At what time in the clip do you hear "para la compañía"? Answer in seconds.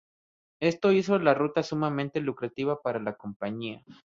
2.81-3.83